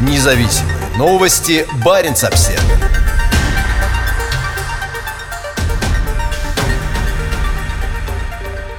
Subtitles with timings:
[0.00, 1.66] Независимые новости.
[1.84, 2.62] Барин обсерва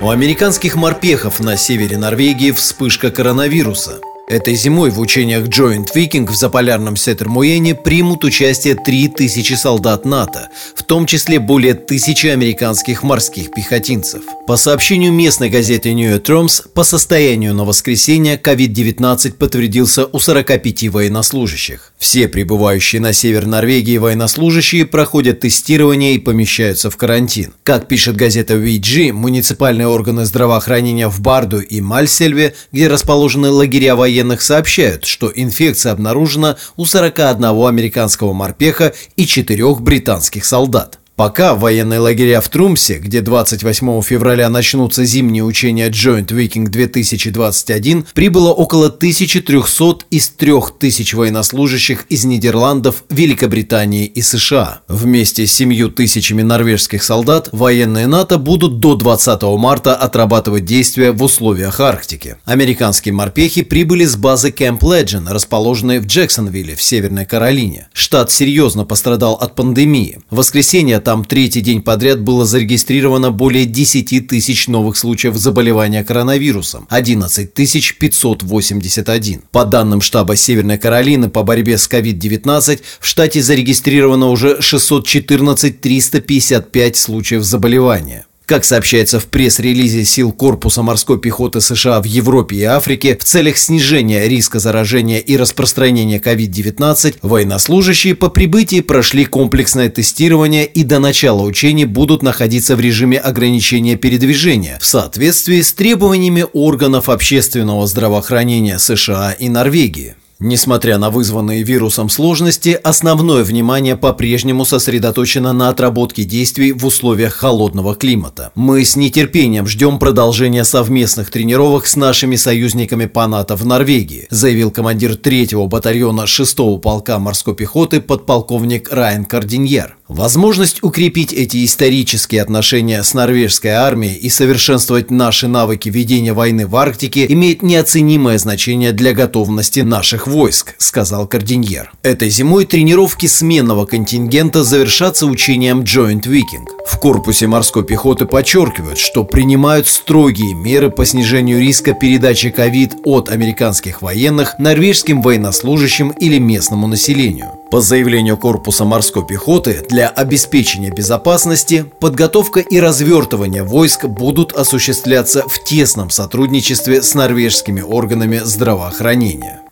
[0.00, 3.98] У американских морпехов на севере Норвегии вспышка коронавируса.
[4.28, 10.82] Этой зимой в учениях Joint Viking в заполярном Сетермуэне примут участие 3000 солдат НАТО, в
[10.82, 14.22] том числе более тысячи американских морских пехотинцев.
[14.48, 20.88] По сообщению местной газеты New York Times, по состоянию на воскресенье COVID-19 подтвердился у 45
[20.88, 21.92] военнослужащих.
[21.96, 27.52] Все прибывающие на север Норвегии военнослужащие проходят тестирование и помещаются в карантин.
[27.62, 34.15] Как пишет газета VG, муниципальные органы здравоохранения в Барду и Мальсельве, где расположены лагеря военных,
[34.16, 40.98] военных сообщают, что инфекция обнаружена у 41 американского морпеха и 4 британских солдат.
[41.16, 48.50] Пока военные лагеря в Трумсе, где 28 февраля начнутся зимние учения Joint Viking 2021, прибыло
[48.50, 54.82] около 1300 из 3000 военнослужащих из Нидерландов, Великобритании и США.
[54.88, 61.22] Вместе с 7 тысячами норвежских солдат военные НАТО будут до 20 марта отрабатывать действия в
[61.22, 62.36] условиях Арктики.
[62.44, 67.88] Американские морпехи прибыли с базы Camp Legend, расположенной в Джексонвилле в Северной Каролине.
[67.94, 70.18] Штат серьезно пострадал от пандемии.
[70.28, 76.88] В воскресенье там третий день подряд было зарегистрировано более 10 тысяч новых случаев заболевания коронавирусом–
[76.90, 79.42] 11 581.
[79.52, 86.96] По данным штаба Северной Каролины по борьбе с COVID-19, в штате зарегистрировано уже 614 355
[86.96, 88.26] случаев заболевания.
[88.46, 93.58] Как сообщается в пресс-релизе сил Корпуса морской пехоты США в Европе и Африке, в целях
[93.58, 101.42] снижения риска заражения и распространения COVID-19 военнослужащие по прибытии прошли комплексное тестирование и до начала
[101.42, 109.32] учений будут находиться в режиме ограничения передвижения в соответствии с требованиями органов общественного здравоохранения США
[109.32, 110.14] и Норвегии.
[110.38, 117.94] Несмотря на вызванные вирусом сложности, основное внимание по-прежнему сосредоточено на отработке действий в условиях холодного
[117.94, 118.52] климата.
[118.54, 124.70] Мы с нетерпением ждем продолжения совместных тренировок с нашими союзниками по НАТО в Норвегии, заявил
[124.70, 129.96] командир 3-го батальона 6-го полка морской пехоты подполковник Райан Кардиньер.
[130.08, 136.76] Возможность укрепить эти исторические отношения с норвежской армией и совершенствовать наши навыки ведения войны в
[136.76, 141.92] Арктике имеет неоценимое значение для готовности наших войск, сказал Кардиньер.
[142.04, 146.66] Этой зимой тренировки сменного контингента завершатся учением Joint Viking.
[146.86, 153.28] В корпусе морской пехоты подчеркивают, что принимают строгие меры по снижению риска передачи ковид от
[153.28, 157.55] американских военных норвежским военнослужащим или местному населению.
[157.70, 165.64] По заявлению корпуса морской пехоты, для обеспечения безопасности подготовка и развертывание войск будут осуществляться в
[165.64, 169.62] тесном сотрудничестве с норвежскими органами здравоохранения.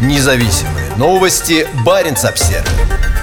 [0.00, 1.66] Независимые новости.
[1.84, 3.15] Барин обсервис